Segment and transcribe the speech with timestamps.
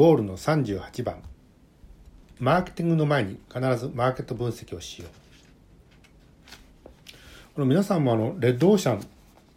[0.00, 1.22] ゴールの38番。
[2.38, 6.88] マーケティングの前に必ずマーケット分析をしよう。
[7.54, 9.06] この皆さんもあのレッドオーシャン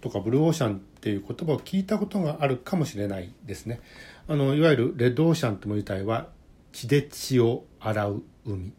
[0.00, 3.80] とかブルーオーシャンっていう言葉を聞いたことがあるかもしれないですね。
[4.26, 6.26] あのいわゆるレッドオーシャンとも自体は
[6.72, 8.72] 血で血を洗う海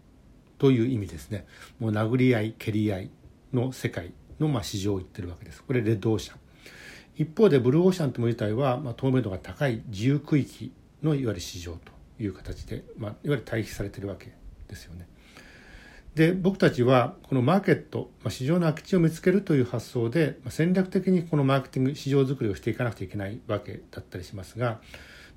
[0.58, 1.46] という意味ですね。
[1.80, 3.10] もう殴り合い蹴り合い
[3.54, 4.12] の世界
[4.42, 5.64] のまあ市場を言ってるわけです。
[5.64, 6.38] これレッドオーシャン。
[7.16, 10.74] 一方でブルーオーシャンとも自体はまあ透明度が高い自由区域
[11.04, 11.92] のいわゆる市場と
[12.24, 14.34] いう形で、まあ、いわゆる対比されてるわけ
[14.68, 15.08] ですよね。
[16.16, 24.80] で僕たちはこのマーケット、まあ、市場の空き地を見つけるという発想で、まあ、戦略的にこのマーケティング市場づくりをしていかなくちゃいけないわけだったりしますが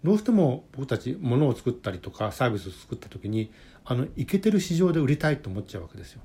[0.05, 3.51] どうしても僕たち物を作ったりとかサービスを作った時に
[3.85, 6.21] あのイケてる市場で売りたいと思っちゃうわけですよ。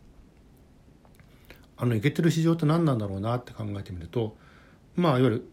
[1.75, 4.37] あのイケてる市場って何なんだろうなって考えてみると
[4.95, 5.49] まあいわゆる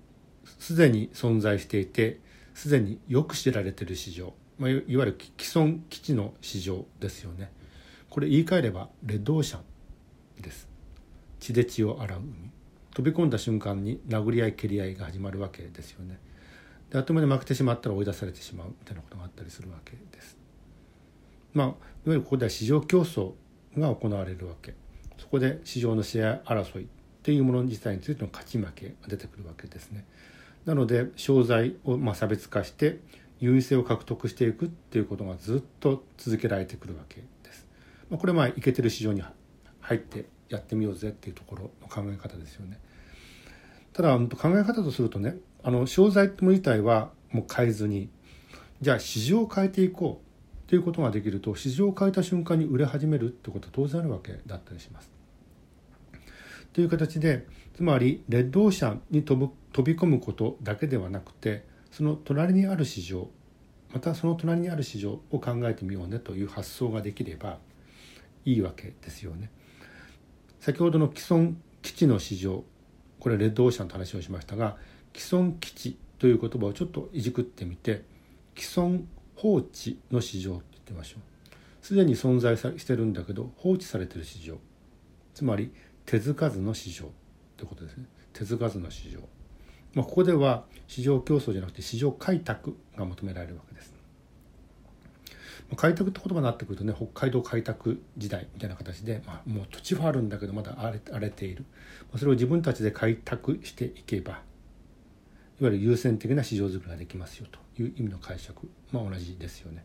[0.59, 2.21] すでに存在していて
[2.61, 7.51] すでによく知られてる市場、まあ、いわゆる既存基地の市場ですよね。
[8.11, 10.69] これ言い換えればレッドオーシャンです。
[11.39, 12.51] 血で血を洗う海。
[12.93, 16.19] 飛び込んだ瞬間に殴り合い蹴り合いが始まるわけですよね。
[16.91, 20.37] であっという間に負けてしまったら追い出されてしまうみたいなことがあったりするわけです。
[21.55, 21.77] まあいわ
[22.09, 23.33] ゆるここでは市場競争
[23.79, 24.75] が行われるわけ。
[25.17, 26.87] そこで市場のシェア争いっ
[27.23, 30.05] ていうもの自体についての勝ち負けが出てくるわけですね。
[30.65, 33.01] なので商材をま差別化して
[33.41, 37.67] 優位性を獲得していくっていうことがずっと続けられてくるわけです。
[38.11, 39.23] まこれまあいけてる市場に
[39.81, 42.79] 入ってやってみようぜっていうところの考え方ですよね。
[43.93, 48.09] ただ考え方とするとねあの商材も自体はもう変えずに
[48.81, 50.31] じゃあ市場を変えていこう
[50.67, 55.11] っていうことができると市場を変えた瞬間に売れ始めるってことは当然あるわけだったりします。
[56.73, 57.47] という形で
[57.81, 63.31] つまりレッドオーシャンに飛ぶ飛び込むことだけではなくてその隣にある市場
[63.95, 67.57] またその隣にある市場を考えてみようねという発想ができれば
[68.45, 69.51] いいわけですよね。
[70.61, 72.65] 先ほどの既存基地の市場
[73.19, 74.77] これレッドオーシャンと話をしましたが
[75.17, 78.05] 既存基地という言葉をちょっといじくってみて
[78.59, 79.05] 既存
[79.37, 81.21] 放置の市場って言ってみましょう。
[81.81, 84.59] すでに存在してるんだけど放置されてる市場。
[85.33, 85.73] つまり
[86.05, 87.07] 手づかずの市場。
[87.61, 88.07] ってことですね。
[88.33, 89.21] 手づかずの市場、
[89.95, 93.93] まあ、ここでは市場競争じゃなくて市場開拓が求められるわけです。
[95.69, 101.65] ま開拓って言葉になってくるとね北海道開拓時代みたいな形で、まあ、もう土地はあるんだけどまだ荒れ荒れている。
[102.13, 104.41] まそれを自分たちで開拓していけば
[105.61, 109.85] いわゆる優先的な市場づくりができますよという意味の解釈、まあ、同じですよね。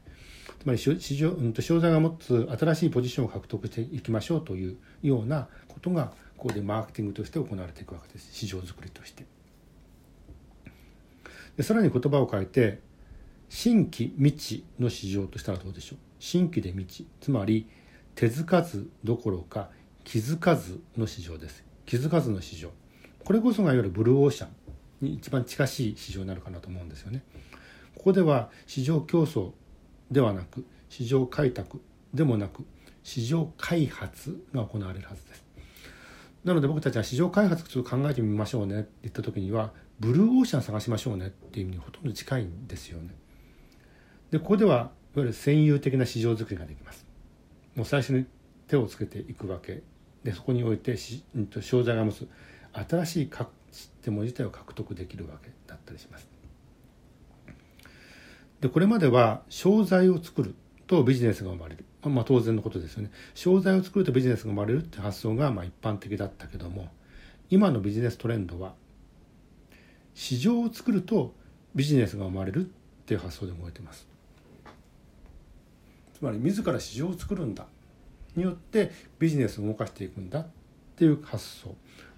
[0.59, 8.29] つまり市場、うん、と商材が持つ新しいポジションを獲得していきましょうというようなことがここでマーケティングとして行われていくわけです。
[8.33, 9.25] 市場づくりとして。
[11.57, 12.81] でさらに言葉を変えて
[13.49, 15.99] 新規未知の市場としたらどうでしょう？
[16.19, 17.07] 新規で未知。
[17.19, 17.67] つまり
[18.15, 19.69] 手づかずどころか
[20.03, 21.63] 気づかずの市場です。
[21.85, 22.69] 気づかずの市場。
[23.23, 24.49] これこそがいわゆるブルーオーシャン。
[25.01, 27.23] に一番近しい市場になるかなと思うんですよね
[27.95, 29.51] ここでは市場競争
[30.11, 31.81] ではなく市場開拓
[32.13, 32.65] でもなく
[33.03, 35.45] 市場開発が行われるはずです
[36.43, 43.15] なので僕たちは市場開発を考えてみましょうねって言った時にはブルーオーシャン探しましょうねっていう意味にほとんど近いんですよね。
[44.29, 47.05] でここではいわゆる占有的な市場づくりができます。
[47.75, 48.25] もう最初に
[48.67, 49.81] 手をつけていくわけ
[50.23, 50.97] でそこにおいて、
[51.61, 52.27] 商材が持つ
[52.87, 56.27] 新しい価値ってもの自体を獲得できるわけだったりします。
[58.61, 60.55] でこれまでは商材を作る
[60.87, 61.85] とビジネスが生まれる。
[62.03, 63.11] まあ当然のことですよね。
[63.33, 66.89] 商材を作るとビジネスが生まれるって発想がまあ一般的だったけども
[67.49, 68.73] 今のビジネストレンドは
[70.13, 71.33] 市場を作ると
[71.73, 72.63] ビジネスが生まれるっ
[73.05, 74.07] ていう発想で動いてます。
[76.13, 77.65] つまり自ら市場を作るんだ。
[78.35, 80.47] によってビジネスを動かしていくんだっ
[80.95, 81.75] ていう発想、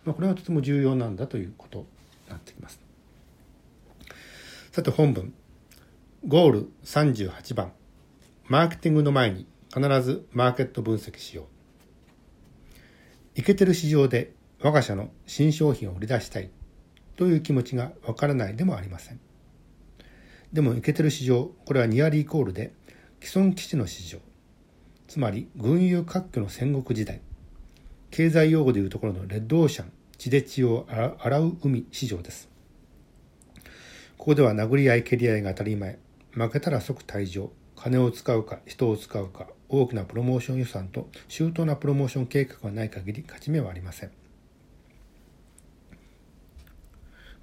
[0.07, 1.85] まあ、これがとても重要なんだということに
[2.29, 2.79] なってきます。
[4.71, 5.33] さて本文。
[6.25, 7.73] ゴール38番。
[8.47, 11.45] マーケティングの前に必ずマーケット分析しよう。
[13.35, 16.51] イケてる市場で我が社の新商品を売り出したい。
[17.17, 19.19] という気持ちがわからないでもありません。
[20.53, 22.71] でもイケてる市場、これはニアリーイコールで
[23.21, 24.19] 既存基地の市場、
[25.09, 27.19] つまり群雄割拠の戦国時代、
[28.09, 30.87] 経済用語でいうところのレッドオーシャン、血で血を
[31.19, 32.49] 洗う海市場です。
[34.17, 35.99] ここでは殴り合い蹴り合いが当たり前、
[36.31, 44.11] 負けたら即退場、金を使うか人を使うか大きなプロモーション予算と周到なプロモーション計画がない限り勝ち目はありません。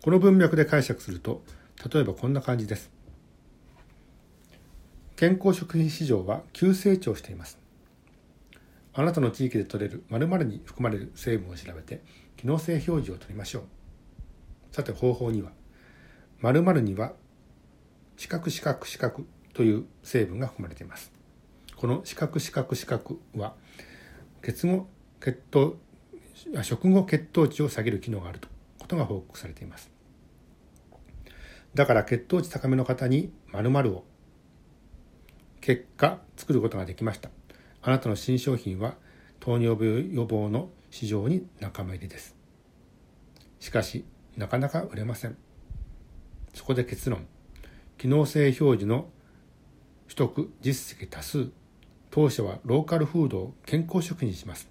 [0.03, 1.43] この文脈で解釈すると
[1.91, 2.91] 例えばこんな感じです。
[5.17, 7.64] 健康食品市場は急成長しています。
[8.95, 12.03] あなたの地域で取れる〇〇に含まれる成分を調べて
[12.37, 13.63] 機能性表示を取りましょう。
[14.71, 15.51] さて方法には
[16.41, 17.13] 〇〇には
[18.17, 21.13] 四角四角四角という成分が含まれています。
[21.77, 23.55] この四角四角四角は
[24.43, 24.89] 血後
[25.21, 25.77] 血糖
[26.63, 28.49] 食後血糖値を下げる機能があると
[28.79, 29.91] ことが報告されています。
[31.75, 34.05] だから血糖値高めの方に〇〇を
[35.61, 37.31] 結果作ることができました。
[37.87, 38.95] あなたの新商品は
[39.41, 42.35] 糖尿病予防の市場に仲間入りです。
[43.61, 44.07] しかし
[44.39, 45.37] なかなか売れません。
[46.55, 47.27] そこで結論。
[47.99, 49.11] 機能性表示の
[50.05, 51.51] 取得実績多数。
[52.11, 54.71] 当社はローカルフードを健康食品にします。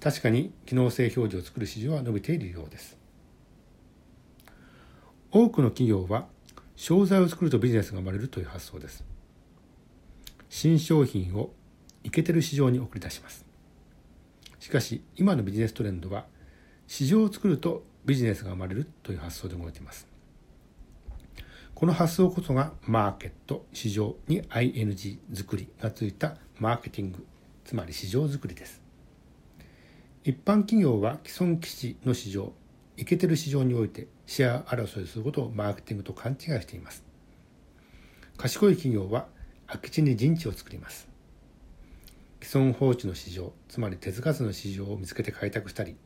[0.00, 2.98] 確かに機能性表示を作る市場は伸びているようです。
[5.30, 6.26] 多くの企業は
[6.74, 9.07] 商材を作るとビジネスが生まれるという発想です。
[10.48, 11.52] 新商品を
[12.04, 13.44] イケてる市場に送り出します。
[14.58, 16.26] しかし今のビジネストレンドは
[16.86, 20.06] 市場を作るとビジネスが生まれるという発想で動いています。
[21.74, 27.24] この発想こそがマーケット市場に ing 作りがついたマーケティング
[27.64, 28.82] つまり市場作りです。
[30.24, 32.52] 一般企業は既存基地の市場
[32.96, 37.04] イケてる市場においてシェア争いすることをマーケティングと勘違いしています。
[38.36, 39.28] 賢い企業は
[39.68, 41.08] 空き地に陣地を作ります。
[42.40, 45.96] 既存放置の市場つまり手つかずの市場を見つけて開拓したり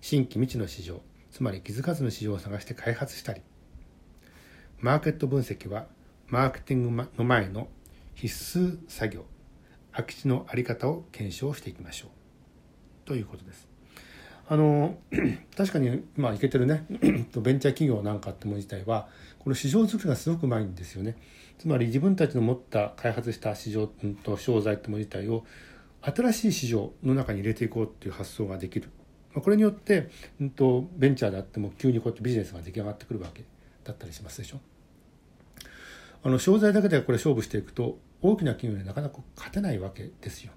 [0.00, 3.40] 新規未知の市場つまり気づかずの市場を探して開発したり
[4.78, 5.86] マーケット分析は
[6.28, 7.68] マーケティングの前の
[8.14, 9.24] 必須作業
[9.92, 12.10] 空き地の在り方を検証していきましょう。
[13.06, 13.66] ということです。
[14.50, 14.96] あの
[15.56, 16.86] 確かにまあいけてるね。
[16.98, 19.08] ベンチャー企業なんかってもの自体は
[19.38, 21.16] この市場作りがすごくうまいんですよね。
[21.58, 23.88] つまり自分たちの持った開発した市場
[24.22, 25.44] と商材ってもの自体を
[26.00, 28.88] 新しい市場の中に入れていこうっていう発想ができる。
[29.34, 30.08] これによって、
[30.40, 33.44] うんと、ベンチャーであっても急にこうやってビジネスが出来上がってくるわけ
[33.84, 34.60] だったりしますでしょ。
[36.22, 40.52] あの商材だけでこれ勝負していくと大きな企業になかなか勝てないわけですよ。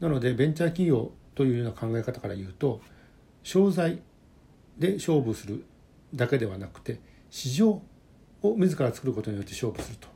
[0.00, 2.80] なのでベンチャー企業というような考え方から言うと
[3.42, 4.00] 商材
[4.78, 5.64] で勝負する
[6.14, 6.98] だけではなくて
[7.30, 7.82] 市場
[8.42, 10.08] を自ら作ることによって勝負すると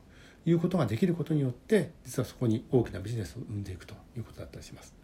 [0.45, 4.95] いうことができることによって実はそこに大きなビジネスを生んでいくということだったりします。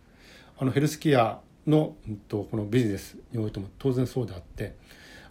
[0.57, 4.75] あのヘルスケアの、うん、とこのビジネスにおいても当然そうであって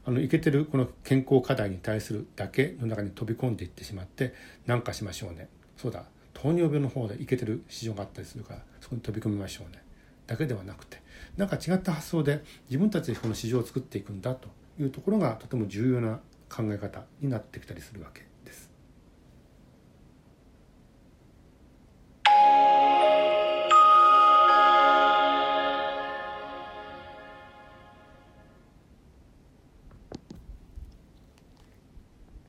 [0.04, 4.34] あのいけてるこの健康課題に対するだけの中に飛び込んでいってしまって
[4.66, 5.48] 何かしましょうね。
[5.76, 6.04] そうだ。
[6.32, 9.82] 糖尿病の方でいけてる市場があったりするからそこに飛び込みましょうね。
[10.26, 11.02] だけではなくて
[11.36, 14.48] なんか違った発想で自分たちでこの市場を作っていくんだと
[14.78, 18.29] いうところがとても重要な考え方になってきたりするわけ。